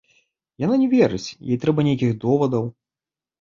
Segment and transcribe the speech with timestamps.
[0.61, 2.67] Яна не верыць, ёй трэба нейкіх довадаў!